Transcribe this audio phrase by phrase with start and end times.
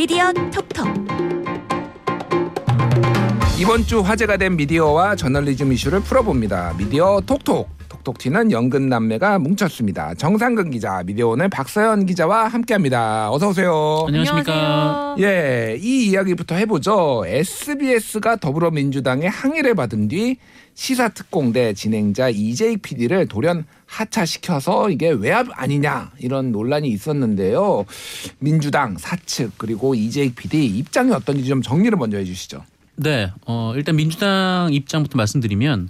[0.00, 0.88] 미디어 톡톡
[3.58, 6.72] 이번 주 화제가 된 미디어와 저널리즘 이슈를 풀어봅니다.
[6.78, 7.68] 미디어 톡톡.
[8.00, 10.14] 톡톡 튀는 연근 남매가 뭉쳤습니다.
[10.14, 13.30] 정상근 기자, 미디어오늘 박서연 기자와 함께합니다.
[13.30, 14.04] 어서 오세요.
[14.06, 15.16] 안녕하십니까.
[15.18, 17.24] 예, 이 이야기부터 해보죠.
[17.26, 20.36] SBS가 더불어민주당의 항의를 받은 뒤
[20.74, 27.84] 시사특공대 진행자 이재익 PD를 돌연 하차시켜서 이게 외압 아니냐 이런 논란이 있었는데요.
[28.38, 32.64] 민주당 사측 그리고 이재익 PD 입장이 어떤지 좀 정리를 먼저 해주시죠.
[32.96, 35.88] 네, 어, 일단 민주당 입장부터 말씀드리면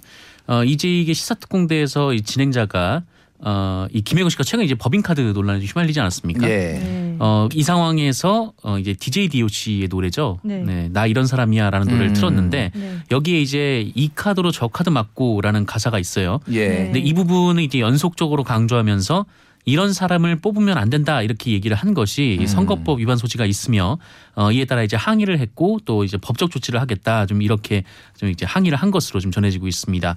[0.51, 3.03] 어, 이재익의 시사특공대에서 이 진행자가
[3.39, 6.47] 어, 이 김혜건 씨가 최근 이제 법인카드 논란에 휘말리지 않았습니까?
[6.49, 7.15] 예.
[7.19, 10.39] 어, 이 상황에서 어, 이제 DJ DOC의 노래죠.
[10.43, 10.89] 네.
[10.89, 12.13] 나 이런 사람이야라는 노래를 음.
[12.13, 12.97] 틀었는데 네.
[13.11, 16.41] 여기에 이제 이 카드로 저 카드 맞고라는 가사가 있어요.
[16.51, 16.67] 예.
[16.67, 16.83] 네.
[16.83, 19.25] 근데 이 부분을 이제 연속적으로 강조하면서
[19.65, 22.47] 이런 사람을 뽑으면 안 된다 이렇게 얘기를 한 것이 음.
[22.47, 23.97] 선거법 위반 소지가 있으며
[24.35, 27.83] 어, 이에 따라 이제 항의를 했고 또 이제 법적 조치를 하겠다 좀 이렇게
[28.17, 30.15] 좀 이제 항의를 한 것으로 좀 전해지고 있습니다.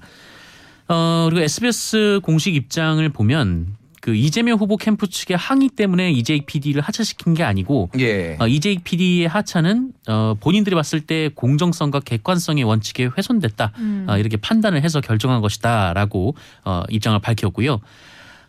[0.87, 6.79] 어, 그리고 SBS 공식 입장을 보면 그 이재명 후보 캠프 측의 항의 때문에 이재익 PD를
[6.79, 8.37] 하차시킨 게 아니고 예.
[8.39, 14.05] 어, 이재익 PD의 하차는 어, 본인들이 봤을 때 공정성과 객관성의 원칙에 훼손됐다 음.
[14.07, 17.79] 어, 이렇게 판단을 해서 결정한 것이다라고 어, 입장을 밝혔고요.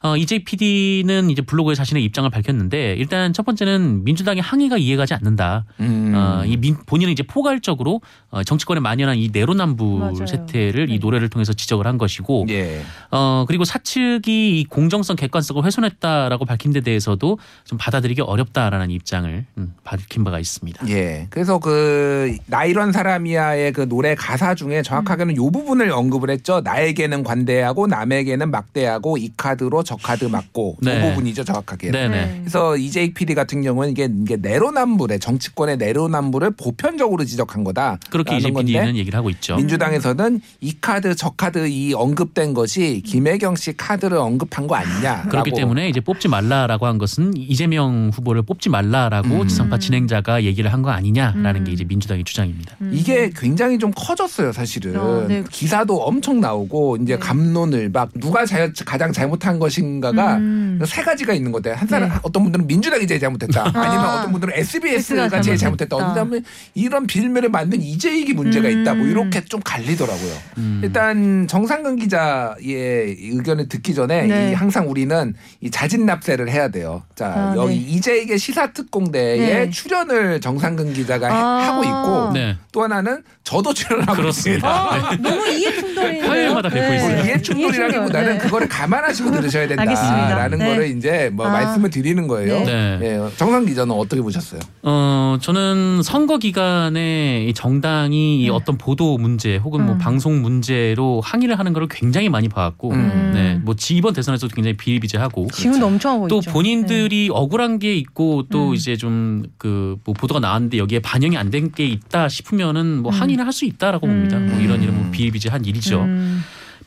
[0.03, 5.65] 어, 이재익 PD는 이제 블로그에 자신의 입장을 밝혔는데 일단 첫 번째는 민주당의 항의가 이해가지 않는다.
[5.81, 6.13] 음.
[6.15, 10.27] 어, 이 민, 본인은 이제 포괄적으로 어, 정치권에 만연한 이 내로남불 맞아요.
[10.27, 10.99] 세태를 이 네.
[10.99, 12.83] 노래를 통해서 지적을 한 것이고 예.
[13.11, 19.75] 어 그리고 사측이 이 공정성 객관성을 훼손했다라고 밝힌 데 대해서도 좀 받아들이기 어렵다라는 입장을 음,
[19.85, 20.89] 밝힌 바가 있습니다.
[20.89, 21.27] 예.
[21.31, 26.61] 그래서 그 나 이런 사람이야의 그 노래 가사 중에 정확하게는 요 부분을 언급을 했죠.
[26.61, 30.99] 나에게는 관대하고 남에게는 막대하고 이 카드로 저 카드 맞고 네.
[31.01, 31.91] 요 부분이죠, 정확하게.
[31.91, 32.39] 네네.
[32.41, 37.99] 그래서 이재익 PD 같은 경우는 이게, 이게 내로남불의 정치권의 내로남불을 보편적으로 지적한 거다.
[38.11, 39.57] 그렇게 이제 PD는 얘기를 하고 있죠.
[39.57, 45.23] 민주당에서는 이 카드 저 카드 이 언급된 것이 김혜경 씨 카드를 언급한 거 아니냐.
[45.31, 49.49] 그렇기 때문에 이제 뽑지 말라라고 한 것은 이재명 후보를 뽑지 말라라고 음.
[49.49, 51.65] 지상파 진행자가 얘기를 한 거 아니냐라는 음.
[51.65, 52.77] 게 이제 민주당의 주장입니다.
[52.83, 52.91] 음.
[52.93, 54.97] 이게 굉장히 좀 커졌어요, 사실은.
[54.97, 55.43] 어, 네.
[55.51, 57.19] 기사도 엄청 나오고 이제 네.
[57.19, 60.81] 감론을 막 누가 자, 가장 잘못한 것 인가가 음.
[60.87, 62.15] 세 가지가 있는 건데 한 사람 네.
[62.23, 63.63] 어떤 분들은 민주당이 제일 잘못했다.
[63.63, 63.73] 아.
[63.75, 65.97] 아니면 어떤 분들은 SBS가 SBS가 제일 잘못했다.
[65.97, 65.97] 잘못했다.
[65.97, 66.41] 어느 다음에
[66.75, 68.95] 이런 빌미를 만든 이재익이 문제가 있다.
[68.95, 69.11] 뭐 음.
[69.11, 70.33] 이렇게 좀 갈리더라고요.
[70.59, 70.81] 음.
[70.83, 74.51] 일단 정상근 기자의 의견을 듣기 전에 네.
[74.51, 77.03] 이 항상 우리는 이 자진 납세를 해야 돼요.
[77.15, 77.81] 자 아, 여기 네.
[77.93, 79.71] 이재익의 시사특공대에 네.
[79.71, 81.73] 출연을 정상근 기자가 해- 아.
[81.73, 82.57] 하고 있고 네.
[82.73, 84.97] 또 하나는 저도 출연하고 그렇습니다.
[84.97, 85.09] 있습니다.
[85.09, 86.29] 아, 너무 이해충돌이네요.
[86.29, 87.15] 화요일마다 뵙고 있어요.
[87.17, 88.39] 뭐 이해충돌이라기보다는 네.
[88.39, 90.17] 그거를 감안하시고 들으셔야 알겠습니다.
[90.27, 90.67] 된다라는 네.
[90.67, 91.51] 거를 이제 뭐 아.
[91.53, 92.65] 말씀을 드리는 거예요.
[92.65, 92.99] 네.
[93.03, 94.59] 예, 정상 기자는 어떻게 보셨어요?
[94.83, 98.51] 어, 저는 선거 기간에 이 정당이 이 네.
[98.51, 99.99] 어떤 보도 문제 혹은 뭐 음.
[99.99, 103.31] 방송 문제로 항의를 하는 걸 굉장히 많이 봐왔고, 음.
[103.33, 106.51] 네, 뭐 지- 이번 대선에서도 굉장히 비일비재하고 지금도 엄청 하고 또 있죠.
[106.51, 108.75] 본인들이 억울한 게 있고 또 음.
[108.75, 113.21] 이제 좀 그 뭐 보도가 나왔는데 여기에 반영이 안 된 게 있다 싶으면은 뭐 음.
[113.21, 114.39] 항의 를할수 있다라고 봅니다.
[114.39, 114.61] 뭐 음.
[114.61, 115.69] 이런 이런 뭐 비일비재한 네.
[115.71, 116.03] 일이죠.
[116.03, 116.43] 음.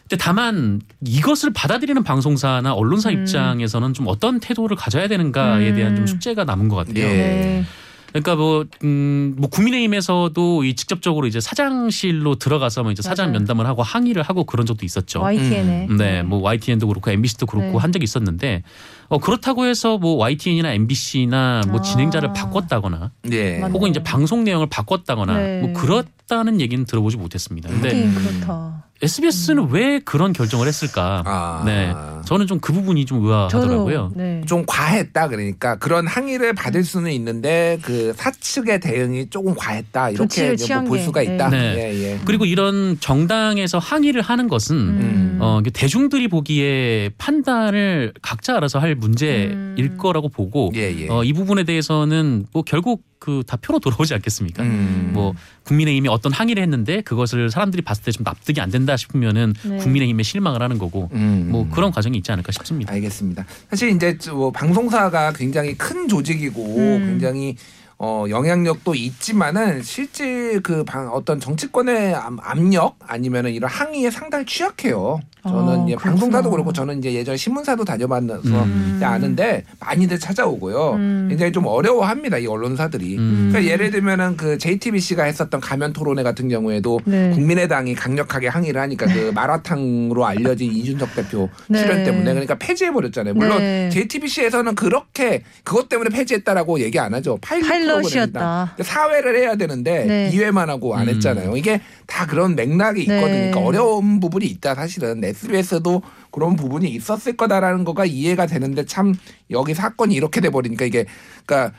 [0.09, 3.21] 근데 다만 이것을 받아들이는 방송사나 언론사 음.
[3.21, 5.75] 입장에서는 좀 어떤 태도를 가져야 되는가에 음.
[5.75, 7.05] 대한 좀 숙제가 남은 것 같아요.
[7.05, 7.07] 예.
[7.07, 7.65] 네.
[8.11, 13.33] 그러니까 뭐, 음, 뭐 국민의힘에서도 이 직접적으로 이제 사장실로 들어가서 뭐 이제 사장 맞아요.
[13.33, 15.21] 면담을 하고 항의를 하고 그런 적도 있었죠.
[15.21, 15.87] YTN에.
[15.95, 17.77] 네, 뭐 YTN도 그렇고 MBC도 그렇고 네.
[17.77, 18.63] 한 적이 있었는데
[19.09, 21.81] 어 그렇다고 해서 뭐 YTN이나 MBC나 뭐 아.
[21.81, 23.59] 진행자를 바꿨다거나 예.
[23.59, 23.73] 맞네.
[23.73, 25.61] 혹은 이제 방송 내용을 바꿨다거나 네.
[25.61, 27.69] 뭐 그렇다는 얘기는 들어보지 못했습니다.
[27.69, 28.88] 근데 그렇다.
[29.01, 31.23] SBS는 왜 그런 결정을 했을까?
[31.25, 31.63] 아.
[31.65, 31.93] 네,
[32.25, 34.11] 저는 좀 그 부분이 좀 의아하더라고요.
[34.15, 34.41] 네.
[34.45, 40.97] 좀 과했다 그러니까 그런 항의를 받을 수는 있는데 그 사측의 대응이 조금 과했다 이렇게 뭐볼
[40.97, 41.49] 게, 수가 있다.
[41.49, 41.75] 네.
[41.77, 42.19] 예, 예.
[42.25, 45.37] 그리고 이런 정당에서 항의를 하는 것은 음.
[45.41, 49.97] 어, 대중들이 보기에 판단을 각자 알아서 할 문제일 음.
[49.97, 51.07] 거라고 보고 예, 예.
[51.09, 54.63] 어, 이 부분에 대해서는 뭐 결국 그다 표로 돌아오지 않겠습니까?
[54.63, 55.11] 음.
[55.13, 55.33] 뭐
[55.65, 59.77] 국민의힘이 어떤 항의를 했는데 그것을 사람들이 봤을 때 좀 납득이 안 된다 싶으면은 네.
[59.77, 61.47] 국민의힘에 실망을 하는 거고 음.
[61.51, 62.93] 뭐 그런 과정이 있지 않을까 싶습니다.
[62.93, 63.45] 알겠습니다.
[63.69, 67.05] 사실 이제 저뭐 방송사가 굉장히 큰 조직이고 음.
[67.07, 67.55] 굉장히
[68.01, 75.19] 어 영향력도 있지만은 실제 그 방, 어떤 정치권의 압- 압력 아니면은 이런 항의에 상당히 취약해요.
[75.43, 75.97] 저는 어, 이제 그렇구나.
[75.97, 78.99] 방송사도 그렇고 저는 이제 예전 신문사도 다녀봤어서 음.
[79.01, 80.93] 아는데 많이들 찾아오고요.
[80.95, 81.27] 음.
[81.29, 83.17] 굉장히 좀 어려워합니다 이 언론사들이.
[83.17, 83.49] 음.
[83.49, 87.31] 그러니까 예를 들면은 그 JTBC가 했었던 가면 토론회 같은 경우에도 네.
[87.31, 91.79] 국민의당이 강력하게 항의를 하니까 그 마라탕으로 알려진 이준석 대표 네.
[91.79, 93.33] 출연 때문에 그러니까 폐지해 버렸잖아요.
[93.33, 93.89] 물론 네.
[93.91, 97.37] JTBC에서는 그렇게 그것 때문에 폐지했다라고 얘기 안 하죠.
[97.41, 98.75] 파일럿 파일럿이었다.
[98.81, 100.31] 사회를 해야 되는데 네.
[100.33, 101.13] 2회만 하고 안 음.
[101.15, 101.55] 했잖아요.
[101.55, 103.27] 이게 다 그런 맥락이 있거든요.
[103.27, 103.51] 네.
[103.51, 106.01] 그러니까 어려운 부분이 있다 사실은 SBS도
[106.31, 109.13] 그런 부분이 있었을 거다라는 거가 이해가 되는데 참
[109.51, 111.05] 여기 사건이 이렇게 돼 버리니까 이게
[111.45, 111.77] 그러니까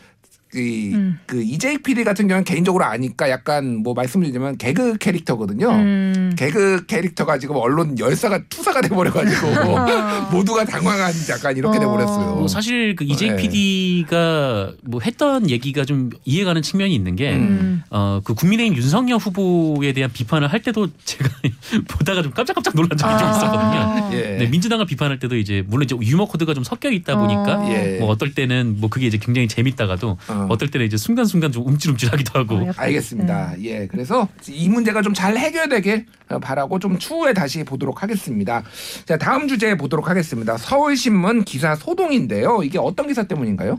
[0.54, 1.18] 이, 음.
[1.26, 5.70] 그 EJ PD 같은 경우는 개인적으로 아니까 약간 뭐 말씀드리자면 개그 캐릭터거든요.
[5.70, 6.34] 음.
[6.36, 9.46] 개그 캐릭터가 지금 언론 열사가 투사가 돼버려가지고
[10.32, 11.80] 모두가 당황한 약간 이렇게 어.
[11.80, 12.34] 돼버렸어요.
[12.34, 13.42] 뭐 사실 그 이재익 네.
[13.42, 17.82] PD가 뭐 했던 얘기가 좀 이해가는 측면이 있는 게 음.
[17.90, 21.28] 어, 그 국민의힘 윤석열 후보에 대한 비판을 할 때도 제가
[21.88, 23.78] 보다가 좀 깜짝깜짝 놀란 적이 좀 있었거든요.
[23.78, 24.10] 아.
[24.14, 24.36] 예.
[24.38, 27.70] 네, 민주당을 비판할 때도 이제 물론 이제 유머 코드가 좀 섞여 있다 보니까 어.
[27.70, 27.98] 예.
[28.00, 30.39] 뭐 어떨 때는 뭐 그게 이제 굉장히 재밌다가도 어.
[30.48, 30.56] 어.
[30.56, 33.54] 떨 때는 이제 순간순간 좀 움찔움찔하기도 하고 어, 알겠습니다.
[33.62, 36.06] 예, 그래서 이 문제가 좀 잘 해결되길
[36.40, 38.62] 바라고 좀 추후에 다시 보도록 하겠습니다.
[39.04, 40.56] 자, 다음 주제 보도록 하겠습니다.
[40.56, 42.62] 서울신문 기사 소동인데요.
[42.62, 43.78] 이게 어떤 기사 때문인가요?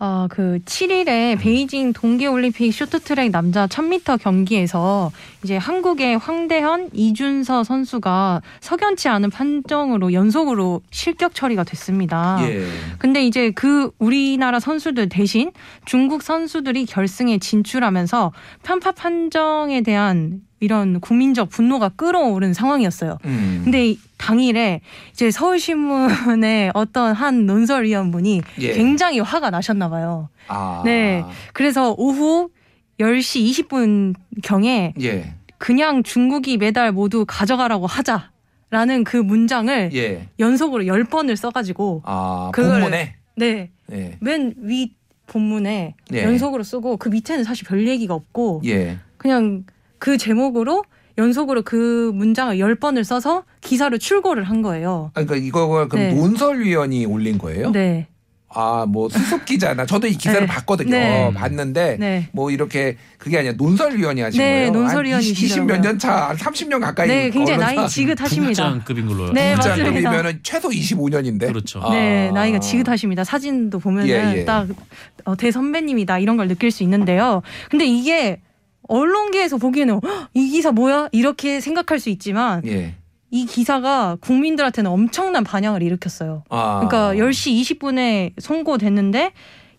[0.00, 5.10] 아, 그 7일에 베이징 동계올림픽 쇼트트랙 남자 1000m 경기에서
[5.42, 12.38] 이제 한국의 황대현, 이준서 선수가 석연치 않은 판정으로 연속으로 실격 처리가 됐습니다.
[12.42, 12.64] 예.
[12.98, 15.50] 근데 이제 그 우리나라 선수들 대신
[15.84, 23.18] 중국 선수들이 결승에 진출하면서 편파 판정에 대한 이런 국민적 분노가 끌어오른 상황이었어요.
[23.24, 23.60] 음.
[23.64, 24.80] 근데 이 당일에
[25.12, 28.72] 이제 서울신문의 어떤 한 논설위원분이 예.
[28.74, 30.28] 굉장히 화가 나셨나 봐요.
[30.48, 30.82] 아.
[30.84, 31.24] 네.
[31.54, 32.50] 그래서 오후
[33.00, 35.34] 10시 20분 경에 예.
[35.56, 38.30] 그냥 중국이 메달 모두 가져가라고 하자
[38.70, 40.28] 라는 그 문장을 예.
[40.38, 43.70] 연속으로 10번을 써가지고 아, 그걸- 본문에 네.
[43.92, 44.18] 예.
[44.20, 44.92] 맨위
[45.26, 46.22] 본문에 예.
[46.24, 48.98] 연속으로 쓰고 그 밑에는 사실 별 얘기가 없고 예.
[49.16, 49.64] 그냥
[49.98, 50.84] 그 제목으로
[51.18, 55.10] 연속으로 그 문장을 10번을 써서 기사를 출고를 한 거예요.
[55.14, 56.12] 아, 그러니까 이거 그럼 네.
[56.14, 57.70] 논설위원이 올린 거예요?
[57.72, 58.06] 네.
[58.50, 60.46] 아, 뭐 수습 기자나 저도 이 기사를 네.
[60.46, 60.90] 봤거든요.
[60.90, 61.30] 네.
[61.34, 62.28] 봤는데 네.
[62.32, 64.70] 뭐 이렇게 그게 아니라 논설위원이 하신 네, 거예요.
[64.70, 65.64] 논설위원이시더라고요.
[65.64, 68.70] 20 몇 년 차, 30년 가까이 네, 굉장히 나이 지긋하십니다.
[68.72, 69.54] 부국장급인 걸로 네.
[69.54, 71.48] 국장급이면 최소 25년인데.
[71.48, 71.80] 그렇죠.
[71.82, 71.90] 아.
[71.90, 73.22] 네, 나이가 지긋하십니다.
[73.24, 74.44] 사진도 보면은 예, 예.
[74.46, 74.66] 딱
[75.24, 77.42] 어, 대선배님이다 이런 걸 느낄 수 있는데요.
[77.68, 78.40] 근데 이게
[78.88, 81.08] 언론계에서 보기에는 "헉, 이 기사 뭐야?
[81.12, 82.94] 이렇게 생각할 수 있지만 예.
[83.30, 86.42] 이 기사가 국민들한테는 엄청난 반향을 일으켰어요.
[86.48, 86.80] 아.
[86.86, 89.32] 그러니까 10시 20분에 송고됐는데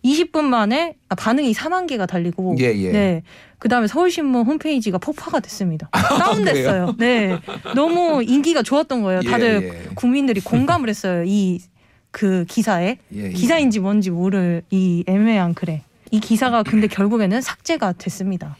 [0.04, 2.90] 20분 만에 아, 반응이 4만 개가 달리고 예, 예.
[2.92, 3.22] 네.
[3.58, 5.90] 그다음에 서울신문 홈페이지가 폭파가 됐습니다.
[5.92, 6.94] 다운됐어요.
[6.98, 7.38] 네.
[7.74, 9.20] 너무 인기가 좋았던 거예요.
[9.24, 9.94] 예, 다들 예.
[9.94, 11.24] 국민들이 공감을 했어요.
[11.26, 11.60] 이
[12.12, 13.28] 그 기사에 예, 예.
[13.30, 18.56] 기사인지 뭔지 모를 이 애매한 글에 이 기사가 근데 결국에는 삭제가 됐습니다.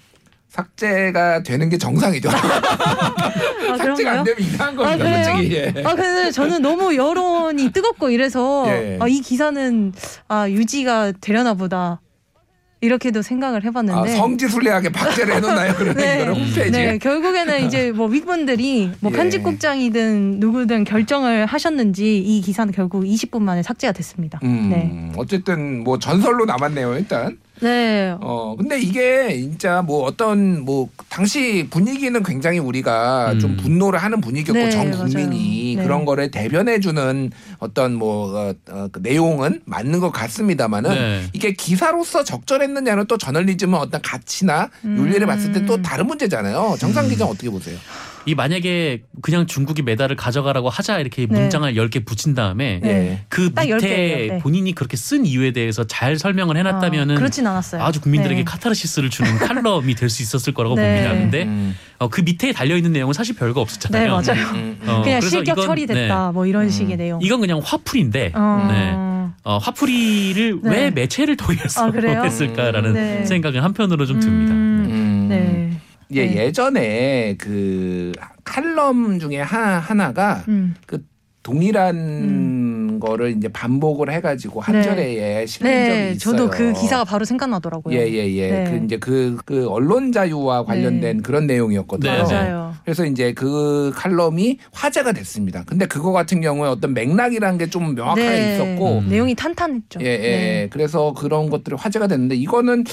[0.50, 2.28] 삭제가 되는 게 정상이죠.
[2.28, 2.32] 아
[3.78, 4.24] 삭제가 안?
[4.24, 5.04] 되면 이상한 겁니다.
[5.04, 5.24] 아?
[5.24, 5.54] 솔직히.
[5.54, 5.72] 예.
[5.84, 8.98] 아 근데 저는 너무 여론이 뜨겁고 이래서 예.
[9.00, 9.92] 아, 이 기사는
[10.28, 12.00] 아 유지가 되려나 보다
[12.82, 15.74] 이렇게도 생각을 해봤는데 아, 성지순례하게 박제를 해놓나요?
[15.76, 16.14] 그러면 네.
[16.16, 16.70] 이거를 홈페이지에.
[16.70, 19.16] 네, 결국에는 이제 뭐 윗분들이 뭐 예.
[19.16, 24.40] 편집국장이든 누구든 결정을 하셨는지 이 기사는 결국 20분 만에 삭제가 됐습니다.
[24.42, 25.12] 음, 네.
[25.16, 27.38] 어쨌든 뭐 전설로 남았네요 일단.
[27.60, 28.14] 네.
[28.20, 33.38] 어 근데 이게 진짜 뭐 어떤 뭐 당시 분위기는 굉장히 우리가 음.
[33.38, 34.90] 좀 분노를 하는 분위기였고 네, 전.
[34.90, 35.82] 국민이 네.
[35.82, 41.22] 그런 거를 대변해주는 어떤 뭐 어, 어, 그 내용은 맞는 것 같습니다만은 네.
[41.32, 45.26] 이게 기사로서 적절했느냐는 또 저널리즘은 어떤 가치나 윤리를 음.
[45.26, 46.76] 봤을 때 또 다른 문제잖아요.
[46.80, 47.10] 정상 음.
[47.10, 47.76] 기자 어떻게 보세요?
[48.26, 51.40] 이 만약에 그냥 중국이 메달을 가져가라고 하자 이렇게 네.
[51.40, 52.88] 문장을 10개 붙인 다음에 네.
[52.90, 53.20] 예.
[53.30, 53.88] 그딱10 밑에.
[54.30, 54.38] 네.
[54.40, 57.82] 본인이 그렇게 쓴 이유에 대해서 잘 설명을 해놨다면은 아, 그렇진 않았어요.
[57.82, 58.44] 아주 국민들에게 네.
[58.44, 61.02] 카타르시스를 주는 칼럼이 될 수 있었을 거라고 네.
[61.04, 61.14] 봅니다.
[61.14, 61.74] 근데 음.
[61.98, 64.02] 어, 그 밑에 달려 있는 내용은 사실 별거 없었잖아요.
[64.02, 64.46] 네, 맞아요.
[64.50, 64.88] 음, 음.
[64.88, 66.68] 어, 그냥 실격 이건, 처리됐다 뭐 이런 음.
[66.70, 67.20] 식의 내용.
[67.22, 68.68] 이건 그냥 화풀인데 어.
[68.70, 68.92] 네.
[69.44, 70.70] 어, 화풀이를 네.
[70.70, 72.22] 왜 매체를 통해서 아, 그래요?
[72.24, 73.24] 했을까라는 네.
[73.24, 74.52] 생각은 한편으로 좀 듭니다.
[74.52, 75.26] 음, 음.
[75.28, 75.80] 네.
[76.12, 76.36] 예, 네.
[76.46, 78.12] 예전에 그
[78.44, 80.74] 칼럼 중에 하, 하나가 음.
[80.86, 81.04] 그
[81.42, 84.82] 동일한 거를 이제 반복을 해가지고 한 네.
[84.82, 86.18] 절에 실린 적이 네, 있어요.
[86.18, 87.96] 저도 그 기사가 바로 생각나더라고요.
[87.98, 88.50] 예예예.
[88.50, 88.70] 네.
[88.70, 92.10] 그 이제 그, 그 언론 자유와 관련된 그런 내용이었거든요.
[92.12, 92.22] 네, 네.
[92.24, 92.74] 맞아요.
[92.84, 95.64] 그래서 이제 그 칼럼이 화제가 됐습니다.
[95.64, 98.54] 근데 그거 같은 경우에 어떤 맥락이라는 게 좀 명확하게 네.
[98.54, 99.08] 있었고 음.
[99.08, 100.00] 내용이 탄탄했죠.
[100.02, 100.18] 예, 예.
[100.18, 100.68] 네.
[100.70, 102.84] 그래서 그런 것들이 화제가 됐는데 이거는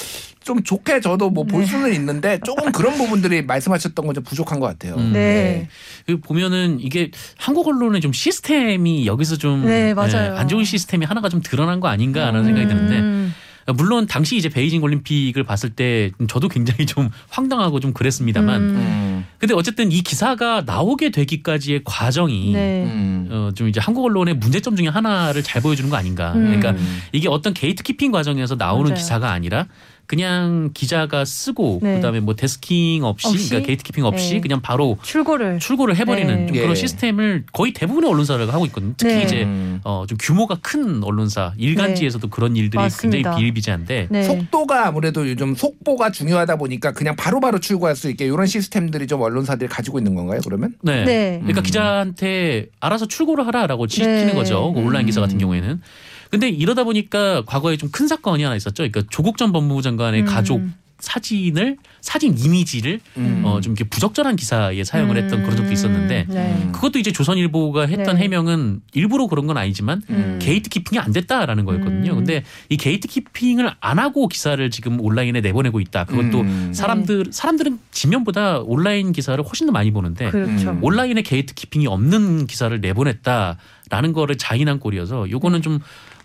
[0.48, 1.68] 좀 좋게 저도 뭐볼 네.
[1.68, 4.96] 수는 있는데 조금 그런 부분들이 말씀하셨던 건 좀 부족한 것 같아요.
[4.96, 5.12] 음.
[5.12, 5.68] 네.
[6.08, 10.36] 그 보면은 이게 한국 언론의 좀 시스템이 여기서 좀 네, 맞아요.
[10.38, 13.34] 안 좋은 시스템이 하나가 좀 드러난 거 아닌가라는 생각이 드는데 음.
[13.75, 18.75] 물론 당시 이제 베이징 올림픽을 봤을 때 저도 굉장히 좀 황당하고 좀 그랬습니다만 음.
[18.77, 19.25] 음.
[19.39, 22.84] 근데 어쨌든 이 기사가 나오게 되기까지의 과정이 네.
[22.86, 23.27] 음.
[23.30, 26.32] 어, 좀 이제 한국 언론의 문제점 중에 하나를 잘 보여주는 거 아닌가.
[26.34, 26.46] 음.
[26.46, 26.74] 그러니까
[27.12, 28.96] 이게 어떤 게이트키핑 과정에서 나오는 맞아요.
[28.96, 29.68] 기사가 아니라
[30.07, 31.95] 그냥 기자가 쓰고 네.
[31.95, 33.49] 그다음에 뭐 데스킹 없이, 없이?
[33.49, 34.41] 그러니까 게이트키핑 없이 네.
[34.41, 36.47] 그냥 바로 출고를 출고를 해버리는 네.
[36.47, 36.61] 좀 예.
[36.61, 38.93] 그런 시스템을 거의 대부분의 언론사가 하고 있거든요.
[38.95, 39.23] 특히 네.
[39.23, 39.81] 이제 음.
[39.83, 43.17] 어, 좀 규모가 큰 언론사 일간지에서도 그런 일들이 맞습니다.
[43.17, 44.23] 굉장히 비일비재한데 네.
[44.23, 49.21] 속도가 아무래도 요즘 속보가 중요하다 보니까 그냥 바로 바로 출고할 수 있게 이런 시스템들이 좀
[49.21, 50.39] 언론사들이 가지고 있는 건가요?
[50.45, 50.73] 그러면?
[50.81, 51.03] 네.
[51.03, 51.37] 네.
[51.39, 51.63] 그러니까 음.
[51.63, 54.33] 기자한테 알아서 출고를 하라라고 시키는 네.
[54.33, 54.71] 거죠.
[54.71, 55.39] 그 온라인 기사 같은 음.
[55.39, 55.81] 경우에는.
[56.29, 58.84] 근데 이러다 보니까 과거에 좀 큰 사건이 하나 있었죠.
[58.84, 60.25] 그러니까 조국 전 법무부 장관의 음.
[60.25, 60.62] 가족
[61.00, 63.41] 사진을 사진 이미지를 음.
[63.46, 66.69] 어, 좀 이렇게 부적절한 기사에 사용을 했던 그런 적도 있었는데 네.
[66.74, 68.24] 그것도 이제 조선일보가 했던 네.
[68.24, 70.39] 해명은 일부러 그런 건 아니지만 음.
[70.41, 72.13] 게이트 키핑이 안 됐다라는 거였거든요.
[72.13, 72.15] 음.
[72.17, 76.05] 근데 이 게이트 키핑을 안 하고 기사를 지금 온라인에 내보내고 있다.
[76.05, 76.72] 그것도 음.
[76.74, 80.72] 사람들 사람들은 지면보다 온라인 기사를 훨씬 더 많이 보는데 그렇죠.
[80.72, 80.84] 음.
[80.84, 83.57] 온라인에 게이트 키핑이 없는 기사를 내보냈다
[83.89, 85.79] 라는 거를 자인한 꼴이어서 요거는 좀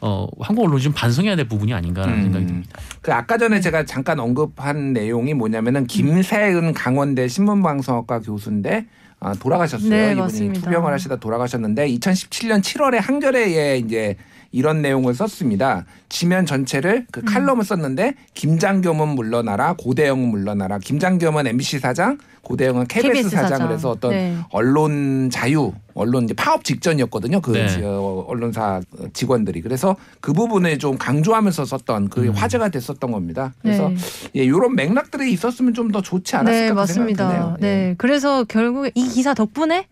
[0.05, 2.23] 어, 한국 언론이 좀 반성해야 될 부분이 아닌가라는 음.
[2.25, 2.81] 생각이 듭니다.
[3.01, 8.87] 그 아까 전에 제가 잠깐 언급한 내용이 뭐냐면은 김세은 강원대 신문방송학과 교수인데
[9.21, 9.89] 아, 돌아가셨어요.
[9.89, 10.61] 네, 이분이 맞습니다.
[10.63, 14.17] 투병을 하시다 돌아가셨는데 2017년 7월에 한겨레에 이제
[14.53, 15.85] 이런 내용을 썼습니다.
[16.09, 20.79] 지면 전체를 그 칼럼을 썼는데 김장겸은 물러나라, 고대영은 물러나라.
[20.79, 23.73] 김장겸은 MBC 사장, 고대영은 KBS, KBS 사장을 사장.
[23.73, 24.37] 해서 어떤 네.
[24.51, 27.41] 언론 자유, 언론 이제 파업 직전이었거든요.
[27.41, 27.83] 그 네.
[27.83, 28.81] 언론사
[29.13, 32.31] 직원들이 그래서 그 부분을 좀 강조하면서 썼던 그 음.
[32.33, 33.55] 화제가 됐었던 겁니다.
[33.63, 33.97] 그래서 네.
[34.37, 37.29] 예, 이런 맥락들이 있었으면 좀 더 좋지 않았을까 네, 그 맞습니다.
[37.29, 37.57] 생각이 드네요.
[37.61, 37.67] 예.
[37.89, 37.95] 네.
[37.99, 39.87] 그래서 결국에 이 기사 덕분에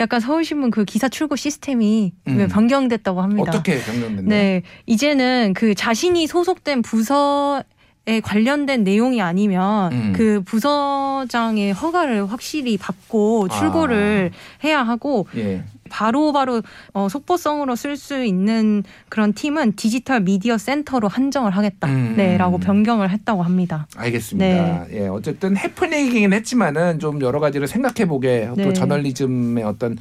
[0.00, 2.48] 약간 서울신문 그 기사 출고 시스템이 음.
[2.48, 3.50] 변경됐다고 합니다.
[3.50, 4.28] 어떻게 변경됐나요?
[4.28, 4.62] 네.
[4.86, 7.62] 이제는 그 자신이 소속된 부서
[8.08, 10.12] 에 관련된 내용이 아니면 음.
[10.14, 14.60] 그 부서장의 허가를 확실히 받고 출고를 아.
[14.62, 15.64] 해야 하고 예.
[15.86, 16.62] 바로바로
[16.92, 21.88] 어, 속보성으로 쓸 수 있는 그런 팀은 디지털 미디어 센터로 한정을 하겠다.
[21.88, 22.14] 음.
[22.16, 23.86] 네, 라고 변경을 했다고 합니다.
[23.96, 24.92] 알겠습니다.
[24.92, 28.72] 예, 어쨌든 해프닝이긴 했지만은 좀 여러 가지를 생각해 보게 또 네.
[28.72, 29.98] 저널리즘의 어떤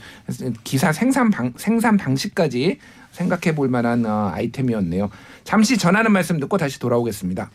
[0.63, 2.79] 기사 생산 방, 생산 방식까지
[3.11, 5.09] 생각해 볼 만한 어, 아이템이었네요.
[5.43, 7.49] 잠시 전하는 말씀 듣고 다시 돌아오겠습니다.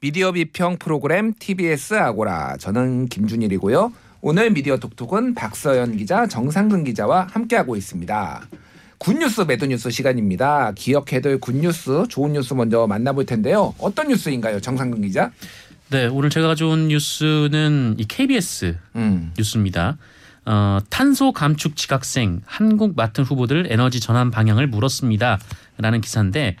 [0.00, 3.90] 미디어 비평 프로그램 TBS 아고라 저는 김준일이고요.
[4.26, 8.48] 오늘 미디어 톡톡은 박서연 기자, 정상근 기자와 함께하고 있습니다.
[8.96, 10.72] good news bad news 시간입니다.
[10.74, 13.74] 기억해둘 good news, 좋은 뉴스 먼저 만나볼 텐데요.
[13.78, 15.30] 어떤 뉴스인가요, 정상근 기자?
[15.90, 19.34] 네, 오늘 제가 가져온 뉴스는 이 KBS 음.
[19.36, 19.98] 뉴스입니다.
[20.46, 25.38] 어, 탄소 감축 지각생 한국 맡을 후보들 에너지 전환 방향을 물었습니다.
[25.76, 26.56] 라는 기사인데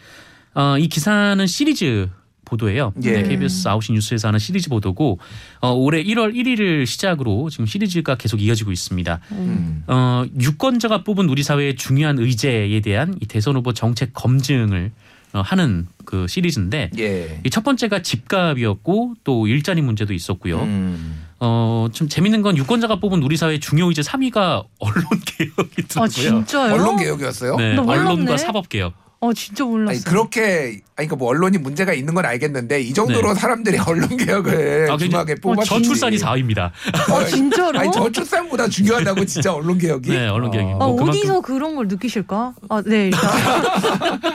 [0.52, 2.10] 어, 이 기사는 시리즈
[2.54, 2.92] 보도예요.
[3.02, 3.12] 예.
[3.12, 5.18] 네, KBS 9시 뉴스에서 하는 시리즈 보도고
[5.60, 9.20] 어, 올해 1월 1일을 시작으로 지금 시리즈가 계속 이어지고 있습니다.
[9.32, 9.84] 음.
[9.86, 14.92] 어, 유권자가 뽑은 우리 사회의 중요한 의제에 대한 이 대선 후보 정책 검증을
[15.32, 17.40] 어, 하는 그 시리즈인데 예.
[17.44, 20.60] 이첫 번째가 집값이었고 또 일자리 문제도 있었고요.
[20.62, 21.24] 음.
[21.40, 26.04] 어, 좀 재밌는 건 유권자가 뽑은 우리 사회 중요 의제 3위가 언론 개혁이더라고요.
[26.04, 26.74] 아, 진짜요?
[26.74, 27.56] 언론 개혁이었어요?
[27.56, 27.76] 네.
[27.76, 28.94] 언론과 사법 개혁.
[29.24, 29.96] 어, 진짜 몰랐어요.
[29.96, 33.40] 아니 그렇게 아니 그뭐 언론이 문제가 있는 건 알겠는데 이 정도로 네.
[33.40, 35.68] 사람들이 언론 개혁을 아, 중요하게 뽑았지.
[35.68, 36.70] 저출산이 4위입니다.
[37.10, 37.80] 어, 진짜로?
[37.80, 40.08] 아니 저출산보다 중요하다고 진짜 언론 개혁이.
[40.10, 40.70] 네, 언론 개혁이.
[40.74, 40.76] 어.
[40.76, 42.52] 아, 뭐 그만큼- 어디서 그런 걸 느끼실까?
[42.68, 43.06] 아, 네.
[43.06, 43.20] 일단.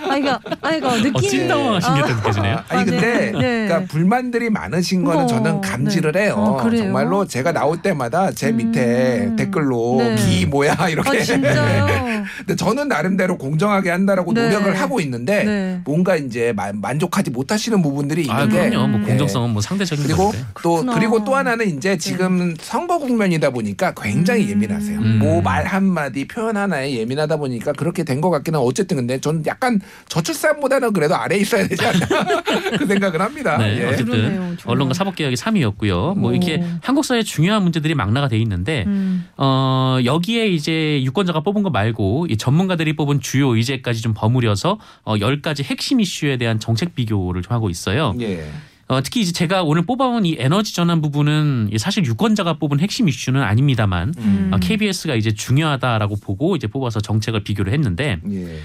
[0.09, 1.21] 아, 이거, 아, 이거 어, 느끼는.
[1.29, 2.55] 찐당황하신 게 느껴지네요.
[2.57, 3.67] 아, 아니 아, 근데 네, 네.
[3.67, 6.23] 그러니까 불만들이 많으신 거는 어머, 저는 감지를 네.
[6.23, 6.33] 해요.
[6.37, 6.83] 어, 그래요?
[6.83, 9.35] 정말로 제가 나올 때마다 제 밑에 음.
[9.37, 10.15] 댓글로 네.
[10.15, 11.19] 기 뭐야 이렇게.
[11.19, 12.09] 아, 진짜요?
[12.39, 14.43] 근데 저는 나름대로 공정하게 한다라고 네.
[14.43, 15.81] 노력을 하고 있는데 네.
[15.85, 18.87] 뭔가 이제 마- 만족하지 못하시는 부분들이 아, 있는데 그럼요.
[18.87, 19.05] 뭐 음.
[19.05, 20.39] 공정성은 뭐 상대적인 그리고 건데.
[20.61, 20.93] 또 그렇구나.
[20.93, 24.49] 그리고 또 하나는 이제 지금 선거 국면이다 보니까 굉장히 음.
[24.49, 24.99] 예민하세요.
[24.99, 25.19] 음.
[25.19, 29.79] 뭐말 한마디 표현 하나에 예민하다 보니까 그렇게 된 것 같기는 어쨌든 근데 저는 약간
[30.09, 32.07] 저출산보다는 그래도 아래 에 있어야 되지 않나
[32.77, 33.57] 그 생각을 합니다.
[33.57, 33.85] 네, 예.
[33.85, 34.55] 어쨌든 그러네요.
[34.65, 36.17] 언론과 사법 개혁이 3위였고요.
[36.17, 36.33] 뭐 오.
[36.33, 39.25] 이렇게 한국 사회 중요한 문제들이 망라가 돼 있는데 음.
[39.37, 45.15] 어, 여기에 이제 유권자가 뽑은 거 말고 이 전문가들이 뽑은 주요 의제까지 좀 버무려서 어,
[45.15, 48.15] 10가지 핵심 이슈에 대한 정책 비교를 좀 하고 있어요.
[48.19, 48.49] 예.
[48.87, 53.39] 어, 특히 이제 제가 오늘 뽑아온 이 에너지 전환 부분은 사실 유권자가 뽑은 핵심 이슈는
[53.43, 54.49] 아닙니다만 음.
[54.51, 58.59] 어, KBS가 이제 중요하다라고 보고 이제 뽑아서 정책을 비교를 했는데 예.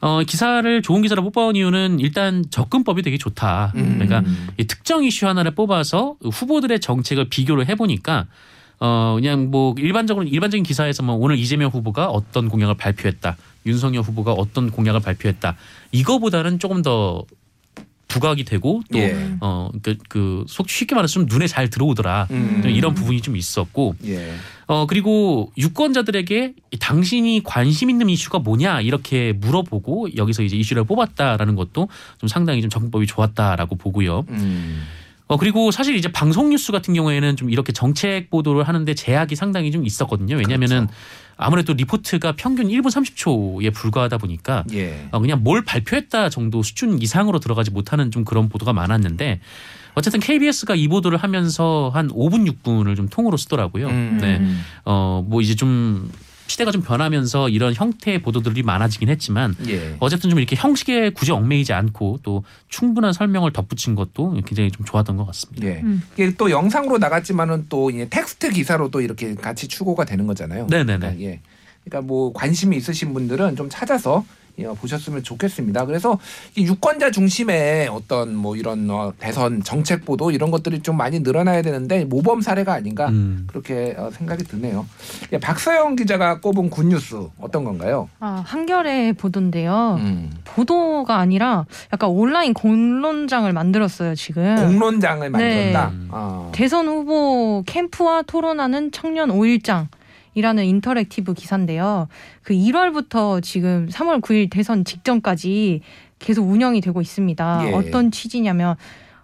[0.00, 3.72] 어, 기사를 좋은 기사를 뽑아온 이유는 일단 접근법이 되게 좋다.
[3.76, 3.98] 음.
[3.98, 4.22] 그러니까
[4.56, 8.26] 이 특정 이슈 하나를 뽑아서 후보들의 정책을 비교를 해보니까
[8.78, 14.32] 어 그냥 뭐 일반적으로 일반적인 기사에서 뭐 오늘 이재명 후보가 어떤 공약을 발표했다, 윤석열 후보가
[14.32, 15.56] 어떤 공약을 발표했다
[15.92, 17.24] 이거보다는 조금 더
[18.08, 19.36] 부각이 되고 또 예.
[19.40, 22.28] 어, 그, 그, 속 쉽게 말해서 좀 눈에 잘 들어오더라.
[22.30, 22.60] 음.
[22.62, 24.32] 좀 이런 부분이 좀 있었고, 예.
[24.66, 31.88] 어, 그리고 유권자들에게 당신이 관심 있는 이슈가 뭐냐 이렇게 물어보고 여기서 이제 이슈를 뽑았다라는 것도
[32.18, 34.24] 좀 상당히 좀 접근법이 좋았다라고 보고요.
[34.28, 34.82] 음.
[35.28, 39.72] 어, 그리고 사실 이제 방송 뉴스 같은 경우에는 좀 이렇게 정책 보도를 하는데 제약이 상당히
[39.72, 40.36] 좀 있었거든요.
[40.36, 40.86] 왜냐면은
[41.36, 45.08] 아무래도 리포트가 평균 1분 30초에 불과하다 보니까 예.
[45.10, 49.40] 어, 그냥 뭘 발표했다 정도 수준 이상으로 들어가지 못하는 좀 그런 보도가 많았는데
[49.94, 53.88] 어쨌든 KBS가 이 보도를 하면서 한 5분 6분을 좀 통으로 쓰더라고요.
[53.88, 54.18] 음.
[54.20, 54.40] 네.
[54.84, 56.10] 어, 뭐 이제 좀
[56.46, 59.96] 시대가 좀 변하면서 이런 형태의 보도들이 많아지긴 했지만 예.
[60.00, 65.16] 어쨌든 좀 이렇게 형식에 굳이 얽매이지 않고 또 충분한 설명을 덧붙인 것도 굉장히 좀 좋았던
[65.16, 65.66] 것 같습니다.
[65.66, 65.80] 예.
[65.82, 66.02] 음.
[66.14, 70.66] 이게 또 영상으로 나갔지만은 또 이제 텍스트 기사로 또 이렇게 같이 추고가 되는 거잖아요.
[70.70, 70.98] 네네네.
[70.98, 71.40] 그러니까, 예.
[71.84, 75.84] 그러니까 뭐 관심이 있으신 분들은 좀 찾아서 예, 보셨으면 좋겠습니다.
[75.86, 76.18] 그래서
[76.56, 81.62] 이 유권자 중심의 어떤 뭐 이런 어, 대선 정책 보도 이런 것들이 좀 많이 늘어나야
[81.62, 83.46] 되는데 모범 사례가 아닌가 음.
[83.48, 84.86] 그렇게 어, 생각이 드네요.
[85.32, 88.08] 예, 박서영 기자가 꼽은 굿뉴스 어떤 건가요?
[88.20, 89.96] 아, 한겨레 보도인데요.
[90.00, 90.30] 음.
[90.44, 94.56] 보도가 아니라 약간 온라인 공론장을 만들었어요, 지금.
[94.56, 95.90] 공론장을 만들었다.
[95.90, 96.06] 네.
[96.10, 96.50] 아.
[96.52, 99.88] 대선 후보 캠프와 토론하는 청년 5일장
[100.36, 102.08] 이라는 interactive 기사인데요.
[102.42, 105.80] 그 1월부터 지금 3월 9일 대선 직전까지
[106.18, 107.68] 계속 운영이 되고 있습니다.
[107.68, 107.72] 예.
[107.72, 108.76] 어떤 취지냐면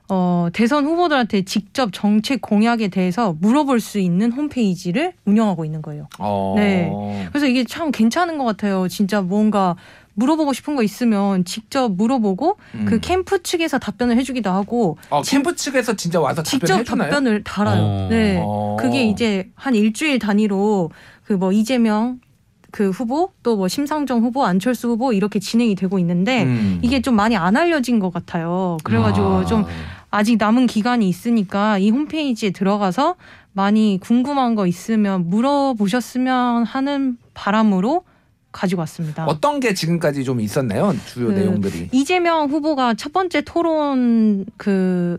[0.08, 6.08] 어, 대선 후보들한테 직접 정책 공약에 대해서 물어볼 수 있는 홈페이지를 운영하고 있는 거예요.
[6.18, 6.54] 어.
[6.56, 6.90] 네.
[7.28, 8.88] 그래서 이게 참 괜찮은 것 같아요.
[8.88, 9.76] 진짜 뭔가
[10.14, 12.84] 물어보고 싶은 거 있으면 직접 물어보고 음.
[12.86, 17.10] 그 캠프 측에서 답변을 해주기도 하고 어, 캠프 측에서 진짜 와서 직접 답변해주나요?
[17.10, 17.82] 답변을 달아요.
[17.82, 18.08] 어.
[18.10, 18.40] 네.
[18.44, 18.76] 어.
[18.78, 20.90] 그게 이제 한 일주일 단위로
[21.24, 22.20] 그 뭐 이재명
[22.70, 26.78] 그 후보 또 뭐 심상정 후보 안철수 후보 이렇게 진행이 되고 있는데 음.
[26.82, 28.76] 이게 좀 많이 안 알려진 것 같아요.
[28.84, 29.44] 그래가지고 아.
[29.46, 29.64] 좀
[30.10, 33.14] 아직 남은 기간이 있으니까 이 홈페이지에 들어가서
[33.54, 38.04] 많이 궁금한 거 있으면 물어보셨으면 하는 바람으로
[38.52, 39.24] 가지고 왔습니다.
[39.26, 40.94] 어떤 게 지금까지 좀 있었나요?
[41.06, 41.88] 주요 그 내용들이.
[41.92, 45.18] 이재명 후보가 첫 번째 토론 그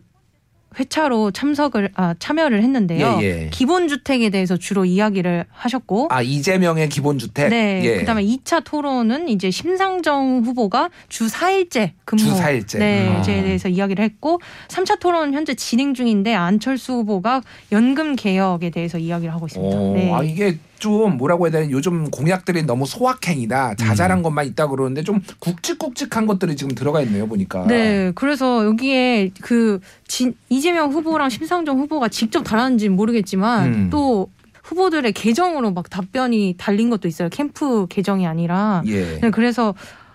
[0.80, 3.20] 회차로 참석을 아 참여를 했는데요.
[3.22, 3.50] 예, 예.
[3.52, 7.50] 기본 주택에 대해서 주로 이야기를 하셨고 아 이재명의 기본 주택.
[7.50, 7.82] 네.
[7.84, 7.98] 예.
[8.00, 12.80] 그다음에 2차 토론은 이제 심상정 후보가 주 4일째 근무 주 4일째.
[12.80, 13.20] 네, 아.
[13.20, 19.34] 이제에 대해서 이야기를 했고 3차 토론은 현재 진행 중인데 안철수 후보가 연금 개혁에 대해서 이야기를
[19.34, 19.78] 하고 있습니다.
[19.78, 20.12] 어, 네.
[20.12, 24.24] 아 이게 좀 뭐라고 해야 되나 요즘 공약들이 너무 소확행이다 자잘한 음.
[24.24, 27.66] 것만 있다 그러는데 좀 굵직굵직한 것들이 지금 들어가 있네요 보니까.
[27.68, 33.90] 네, 그래서 여기에 그 진, 이재명 후보랑 심상정 후보가 직접 달았는지는 모르겠지만 음.
[33.90, 34.30] 또
[34.64, 37.30] 후보들의 계정으로 막 답변이 달린 것도 있어요.
[37.30, 38.82] 캠프 계정이 아니라.
[38.88, 39.20] 예.
[39.20, 39.74] 네, 그래서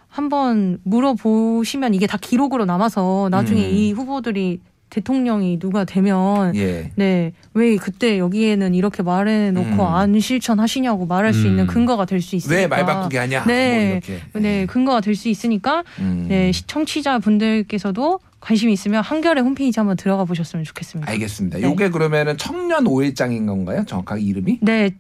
[0.09, 3.71] 한번 물어보시면 이게 다 기록으로 남아서 나중에 음.
[3.71, 6.90] 이 후보들이 대통령이 누가 되면 예.
[6.96, 9.81] 네, 왜 그때 여기에는 이렇게 말해놓고 음.
[9.81, 11.46] 안 실천하시냐고 말할 수 음.
[11.48, 12.61] 있는 근거가 될 수 있으니까.
[12.61, 13.44] 왜 말 바꾸게 하냐?
[13.44, 13.85] 네.
[13.85, 14.20] 뭐 이렇게.
[14.35, 16.27] 네, 근거가 될 수 있으니까 음.
[16.29, 21.11] 네, 시청취자 분들께서도 관심 이 있으면 한겨레 홈페이지 한번 들어가 보셨으면 좋겠습니다.
[21.11, 21.59] 알겠습니다.
[21.59, 21.64] 네.
[21.64, 23.85] 요게 그러면은 청년 5일장인 건가요?
[23.87, 24.59] 정확하게 이름이?
[24.62, 24.90] 네,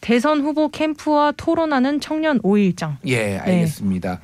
[0.00, 2.96] 대선 후보 캠프와 토론하는 청년 5일장.
[3.06, 4.20] 예, 알겠습니다.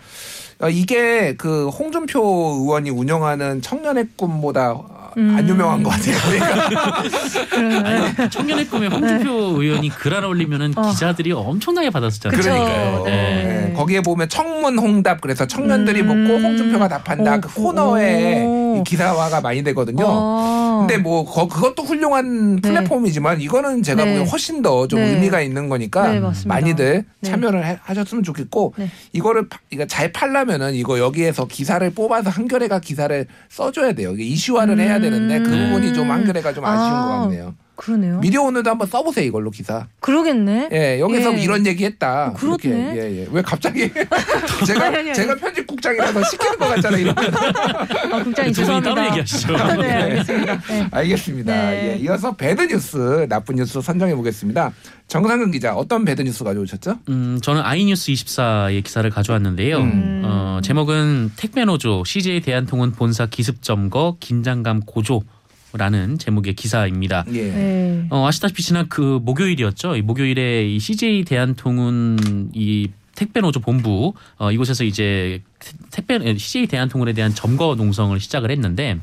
[0.61, 2.21] 어, 이게 그 홍준표
[2.61, 4.75] 의원이 운영하는 청년의 꿈보다
[5.11, 5.49] 어, 안 음.
[5.49, 6.17] 유명한 것 같아요.
[6.31, 7.03] 그러니까
[7.51, 10.91] 그러면 청년의 꿈에 홍준표 의원이 글 하나 올리면은 어.
[10.91, 12.41] 기자들이 엄청나게 받았었잖아요.
[12.41, 13.03] 그러니까요.
[13.05, 13.69] 네.
[13.71, 16.07] 예, 거기에 보면 청문 홍답 그래서 청년들이 음.
[16.07, 18.77] 묻고 홍준표가 답한다 오, 그 코너에 오.
[18.81, 20.05] 이 기사화가 많이 되거든요.
[20.07, 20.77] 어.
[20.87, 22.63] 근데 뭐 거- 그것도 훌륭한 네.
[22.63, 24.11] 플랫폼이지만 이거는 제가 네.
[24.13, 25.11] 보기엔 훨씬 더좀 네.
[25.11, 26.21] 의미가 있는 거니까 네.
[26.47, 27.31] 많이들 네.
[27.31, 28.89] 참여를 해- 하셨으면 좋겠고 네.
[29.13, 34.13] 이거를 파- 이거 잘 팔려면은 이거 여기에서 기사를 뽑아서 한겨레가 기사를 써줘야 돼요.
[34.15, 34.81] 이게 이슈화를 음.
[34.81, 35.67] 해야 되는데 그 네.
[35.69, 37.03] 부분이 좀 한겨레가 좀 아쉬운 아.
[37.03, 37.55] 것 같네요.
[37.81, 38.21] 그러네요.
[38.21, 39.87] 미디어 오늘도 한번 써보세요 이걸로 기사.
[40.01, 40.69] 그러겠네.
[40.71, 41.43] 예, 여기서 예.
[41.43, 42.35] 이런 얘기했다.
[42.35, 42.57] 그렇네.
[42.63, 43.01] 이렇게.
[43.01, 43.29] 예, 예.
[43.33, 43.91] 왜 갑자기
[44.67, 45.15] 제가 아니, 아니, 아니.
[45.15, 47.01] 제가 편집국장이라서 시키는 것 같잖아요.
[47.01, 47.35] 이러면.
[47.35, 48.95] 아, 국장님 두 분이 죄송합니다.
[48.95, 49.53] 따로 얘기하시죠.
[49.81, 50.61] 네, 알겠습니다.
[50.69, 50.89] 네.
[50.91, 51.53] 알겠습니다.
[51.71, 51.93] 네.
[51.95, 54.73] 예, 이어서 배드 뉴스 나쁜 뉴스 선정해 보겠습니다.
[55.09, 56.99] 정상근 기자 어떤 배드 뉴스 가져오셨죠?
[57.09, 59.79] 음, 저는 아이뉴스 24의 기사를 가져왔는데요.
[59.79, 60.23] 음.
[60.27, 65.23] 어, 제목은 택배노조 CJ 대한통운 본사 기습 점거 긴장감 고조
[65.73, 67.25] 라는 제목의 기사입니다.
[67.33, 67.51] 예.
[67.51, 68.07] 네.
[68.11, 69.97] 어, 아시다시피 지난 그 목요일이었죠.
[69.97, 75.43] 이 목요일에 이 CJ 대한통운 이 택배 노조 본부 어, 이곳에서 이제
[75.91, 78.99] 택배 CJ 대한통운에 대한 점거 농성을 시작을 했는데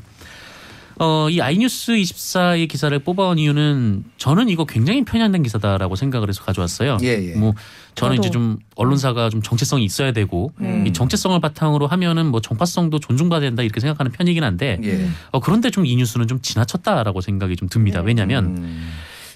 [0.98, 6.98] 어, 이 아이뉴스 24의 기사를 뽑아온 이유는 저는 이거 굉장히 편향된 기사다라고 생각을 해서 가져왔어요.
[7.02, 7.34] 예, 예.
[7.34, 7.54] 뭐
[7.94, 8.26] 저는 저도.
[8.26, 10.86] 이제 좀 언론사가 좀 정체성이 있어야 되고 음.
[10.86, 15.08] 이 정체성을 바탕으로 하면은 뭐 정파성도 존중받아야 된다 이렇게 생각하는 편이긴 한데 예.
[15.32, 18.00] 어, 그런데 좀 이 뉴스는 좀 지나쳤다라고 생각이 좀 듭니다.
[18.00, 18.06] 네.
[18.08, 18.90] 왜냐하면 음.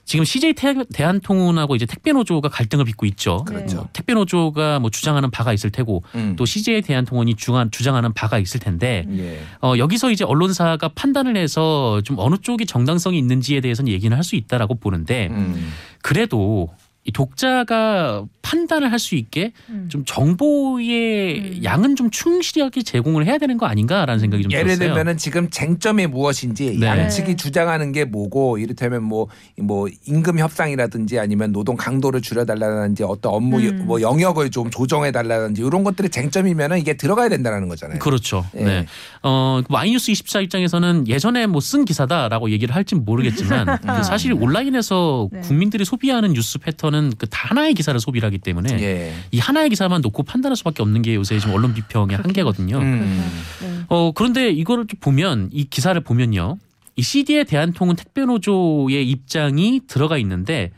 [0.05, 3.45] 지금 CJ 태- 대한통운하고 이제 택배 노조가 갈등을 빚고 있죠.
[3.47, 3.77] 그렇죠.
[3.77, 6.35] 뭐 택배 노조가 뭐 주장하는 바가 있을 테고 음.
[6.37, 9.41] 또 CJ 대한통운이 주장, 주장하는 바가 있을 텐데 예.
[9.63, 14.37] 어, 여기서 이제 언론사가 판단을 해서 좀 어느 쪽이 정당성이 있는지에 대해서는 얘기는 할 수
[14.37, 15.73] 있다라고 보는데 음.
[16.03, 16.69] 그래도
[17.05, 19.89] 이 독자가 판단을 할 수 있게 음.
[19.89, 21.65] 좀 정보의 음.
[21.65, 24.89] 양은 좀 충실하게 제공을 해야 되는 거 아닌가라는 생각이 좀 예를 들었어요.
[24.89, 26.87] 들면은 지금 쟁점이 무엇인지 네.
[26.87, 33.87] 양측이 주장하는 게 뭐고 이를테면 뭐뭐 임금 협상이라든지 아니면 노동 강도를 줄여달라든지 어떤 업무 음.
[33.87, 37.99] 뭐 영역을 좀 조정해달라든지 이런 것들이 쟁점이면은 이게 들어가야 된다는 거잖아요.
[37.99, 38.45] 그렇죠.
[38.57, 38.65] 예.
[38.65, 38.87] 네.
[39.23, 45.41] 어, 마이뉴스 24 입장에서는 예전에 뭐 쓴 기사다라고 얘기를 할진 모르겠지만 그 사실 온라인에서 네.
[45.41, 49.15] 국민들이 소비하는 뉴스 패턴 은그 하나의 기사를 소비를 하기 때문에 예.
[49.31, 52.79] 이 하나의 기사만 놓고 판단할 수밖에 없는 게 요새 지금 언론 비평의 한계거든요.
[52.79, 53.33] 음.
[53.61, 53.85] 네.
[53.89, 56.59] 어, 그런데 이거를 좀 보면 이 기사를 보면요.
[56.97, 60.73] 이 CD의 대한통운 택배 노조의 입장이 들어가 있는데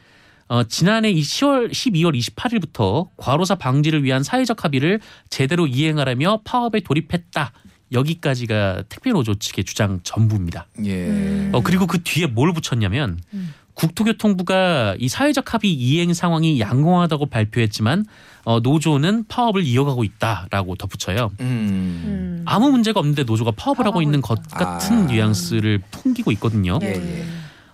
[0.46, 5.00] 어, 지난해 이 10월 12월 28일부터 과로사 방지를 위한 사회적 합의를
[5.30, 7.52] 제대로 이행하려며 파업에 돌입했다.
[7.92, 10.66] 여기까지가 택배 노조 측의 주장 전부입니다.
[10.84, 11.06] 예.
[11.06, 11.50] 음.
[11.52, 13.54] 어, 그리고 그 뒤에 뭘 붙였냐면 음.
[13.74, 18.04] 국토교통부가 이 사회적 합의 이행 상황이 양호하다고 발표했지만
[18.44, 21.32] 어, 노조는 파업을 이어가고 있다라고 덧붙여요.
[21.40, 21.46] 음.
[21.46, 22.42] 음.
[22.46, 24.28] 아무 문제가 없는데 노조가 파업을 하고 있는 있다.
[24.28, 25.06] 것 같은 아.
[25.06, 26.78] 뉘앙스를 풍기고 있거든요.
[26.82, 27.20] 예, 네.
[27.20, 27.24] 예.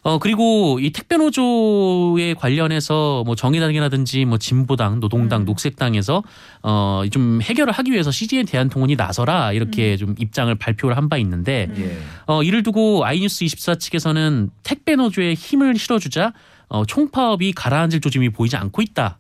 [0.03, 5.45] 어 그리고 이 택배 노조에 관련해서 뭐 정의당이라든지 뭐 진보당, 노동당, 음.
[5.45, 6.23] 녹색당에서
[6.63, 11.67] 어 좀 해결을 하기 위해서 CGN 대한통운이 나서라 이렇게 좀 입장을 발표를 한 바 있는데
[11.71, 11.75] 음.
[11.83, 11.99] 예.
[12.27, 16.33] 어 이를 두고 아이뉴스 24 측에서는 택배 노조에 힘을 실어주자
[16.69, 19.19] 어 총파업이 가라앉을 조짐이 보이지 않고 있다.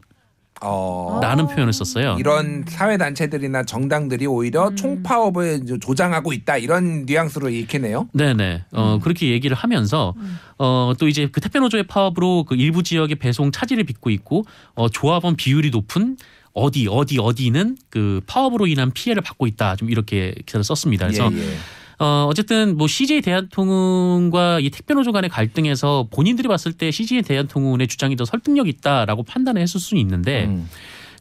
[0.62, 1.20] 어.
[1.22, 2.16] 라는 표현을 썼어요.
[2.18, 4.76] 이런 사회 단체들이나 정당들이 오히려 음.
[4.76, 8.08] 총파업을 조장하고 있다 이런 뉘앙스로 읽히네요.
[8.12, 8.64] 네네.
[8.72, 9.00] 어, 음.
[9.00, 10.14] 그렇게 얘기를 하면서,
[10.58, 14.44] 어, 또 이제 그 택배노조의 파업으로 그 일부 지역의 배송 차질을 빚고 있고,
[14.74, 16.16] 어, 조합원 비율이 높은
[16.52, 19.76] 어디, 어디, 어디는 그 파업으로 인한 피해를 받고 있다.
[19.76, 21.06] 좀 이렇게 기사를 썼습니다.
[21.06, 21.56] 그래서, 예, 예.
[22.00, 28.16] 어, 어쨌든 뭐 CJ 대한통운과 이 택배노조 간의 갈등에서 본인들이 봤을 때 CJ 대한통운의 주장이
[28.16, 30.68] 더 설득력 있다라고 판단을 했을 수는 있는데, 음.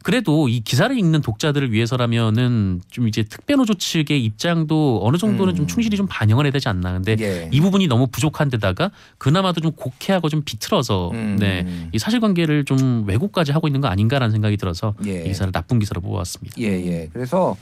[0.02, 5.56] 그래도 이 기사를 읽는 독자들을 위해서라면은 좀 이제 택배노조 측의 입장도 어느 정도는 음.
[5.58, 6.94] 좀 충실히 좀 반영을 해야 되지 않나.
[6.94, 7.50] 근데 예.
[7.52, 11.36] 이 부분이 너무 부족한 데다가 그나마도 좀 곡해하고 좀 비틀어서 음.
[11.38, 11.90] 네.
[11.92, 15.26] 이 사실관계를 좀 왜곡까지 하고 있는 거 아닌가라는 생각이 들어서 예.
[15.26, 16.56] 이 기사를 나쁜 기사로 뽑아왔습니다.
[16.62, 17.10] 예, 예.
[17.12, 17.58] 그래서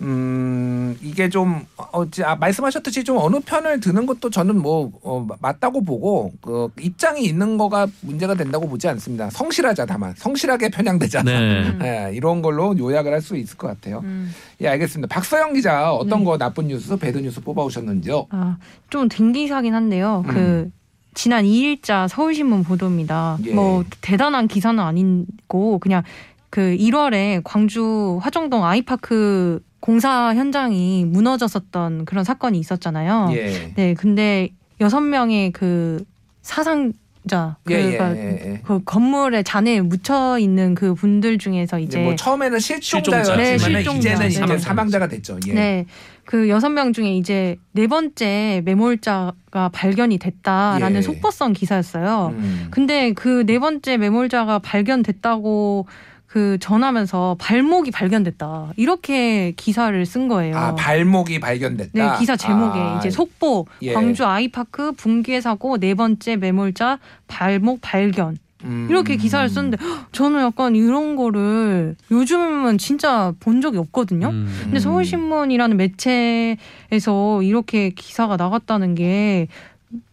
[0.00, 5.26] 음 이게 좀 어, 지- 아, 말씀하셨듯이 좀 어느 편을 드는 것도 저는 뭐 어,
[5.40, 9.28] 맞다고 보고 그 입장이 있는 거가 문제가 된다고 보지 않습니다.
[9.30, 11.22] 성실하자 다만 성실하게 편향되자.
[11.24, 11.72] 네.
[11.82, 14.00] 예, 이런 걸로 요약을 할 수 있을 것 같아요.
[14.04, 14.32] 음.
[14.60, 15.12] 예, 알겠습니다.
[15.12, 16.24] 박서영 기자 어떤 네.
[16.24, 18.26] 거 나쁜 뉴스, 배드 뉴스 뽑아오셨는지요?
[18.30, 18.56] 아,
[18.90, 20.22] 좀 댕기사긴 한데요.
[20.28, 20.32] 음.
[20.32, 20.70] 그
[21.14, 23.38] 지난 2일자 서울신문 보도입니다.
[23.44, 23.52] 예.
[23.52, 26.04] 뭐 대단한 기사는 아니고 그냥
[26.50, 33.30] 그 1월에 광주 화정동 아이파크 공사 현장이 무너졌었던 그런 사건이 있었잖아요.
[33.32, 33.72] 예.
[33.76, 34.48] 네, 근데
[34.80, 36.02] 여섯 명의 그
[36.42, 38.20] 사상자, 그러니까 예,
[38.54, 38.60] 예.
[38.64, 43.22] 그 건물에 잔해에 묻혀 있는 그 분들 중에서 이제 이제 뭐 처음에는 실종자.
[43.22, 44.24] 실종자였지만 네, 이제는 실종자.
[44.26, 44.58] 이제 네.
[44.58, 45.38] 사망자가 됐죠.
[45.48, 45.52] 예.
[45.52, 45.86] 네.
[46.24, 51.02] 그 여섯 명 중에 이제 네 번째 매몰자가 발견이 됐다라는 예.
[51.02, 52.34] 속보성 기사였어요.
[52.36, 52.68] 음.
[52.70, 55.86] 근데 그 네 번째 매몰자가 발견됐다고
[56.28, 58.74] 그 전하면서 발목이 발견됐다.
[58.76, 60.56] 이렇게 기사를 쓴 거예요.
[60.56, 61.90] 아 발목이 발견됐다.
[61.94, 63.94] 네, 기사 제목에 아, 이제 속보 예.
[63.94, 68.88] 광주 아이파크 붕괴 사고 네 번째 매몰자 발목 발견 음.
[68.90, 74.28] 이렇게 기사를 쓰는데 헉, 저는 약간 이런 거를 요즘은 진짜 본 적이 없거든요.
[74.28, 74.60] 음.
[74.64, 74.80] 근데 음.
[74.80, 79.48] 서울신문이라는 매체에서 이렇게 기사가 나갔다는 게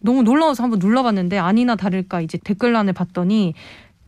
[0.00, 3.52] 너무 놀라워서 한번 눌러봤는데 아니나 다를까 이제 댓글란을 봤더니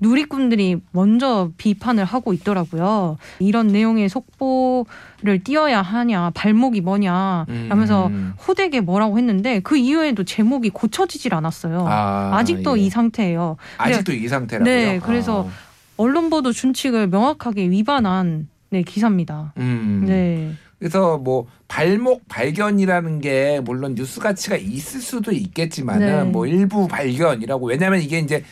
[0.01, 3.19] 누리꾼들이 먼저 비판을 하고 있더라고요.
[3.41, 8.35] 이런 내용의 속보를 띄어야 하냐, 발목이 뭐냐 하면서 음.
[8.47, 11.87] 호되게 뭐라고 했는데 그 이후에도 제목이 고쳐지질 않았어요.
[11.89, 12.83] 아, 아직도 예.
[12.83, 13.57] 이 상태예요.
[13.79, 14.73] 아직도 이 상태라고요.
[14.73, 15.53] 네, 그래서 아.
[15.97, 19.53] 언론 보도 준칙을 명확하게 위반한 네, 기사입니다.
[19.57, 20.05] 음.
[20.07, 20.53] 네.
[20.79, 26.23] 그래서 뭐 발목 발견이라는 게 물론 뉴스 가치가 있을 수도 있겠지만은 네.
[26.25, 28.45] 뭐 일부 발견이라고 왜냐하면 이게 이제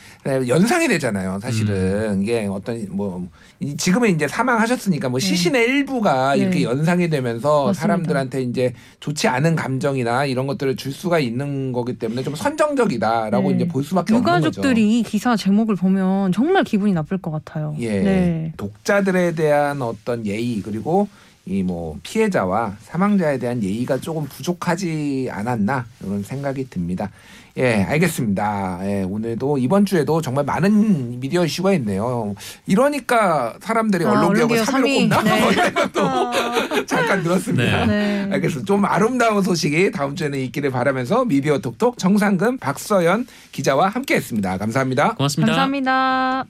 [0.49, 1.39] 연상이 되잖아요.
[1.41, 2.23] 사실은 음.
[2.23, 3.27] 이게 어떤 뭐
[3.61, 6.43] 이- 지금은 이제 사망하셨으니까 뭐 시신의 일부가 네.
[6.43, 7.81] 이렇게 연상이 되면서 맞습니다.
[7.81, 13.57] 사람들한테 이제 좋지 않은 감정이나 이런 것들을 줄 수가 있는 거기 때문에 좀 선정적이다라고 네.
[13.57, 14.47] 이제 볼 수밖에 없는 거죠.
[14.49, 17.75] 유가족들이 이 기사 제목을 보면 정말 기분이 나쁠 것 같아요.
[17.79, 18.01] 예.
[18.03, 18.53] 네.
[18.57, 21.09] 독자들에 대한 어떤 예의 그리고
[21.47, 27.11] 이 뭐 피해자와 사망자에 대한 예의가 조금 부족하지 않았나 이런 생각이 듭니다.
[27.59, 28.81] 예, 알겠습니다.
[28.83, 32.35] 예, 오늘도 이번 주에도 정말 많은 미디어 이슈가 있네요.
[32.67, 35.09] 이러니까 사람들이 아, 언론 개혁을 언론개혁 3위로 삼위.
[35.09, 35.23] 꼽나?
[35.23, 35.73] 네.
[35.73, 37.87] 것도 잠깐 들었습니다.
[37.87, 38.29] 네.
[38.31, 38.67] 알겠습니다.
[38.67, 44.59] 좀 아름다운 소식이 다음 주에는 있기를 바라면서 미디어 톡톡 정상근 박서연 기자와 함께했습니다.
[44.59, 45.15] 감사합니다.
[45.15, 45.53] 고맙습니다.
[45.53, 46.45] 감사합니다.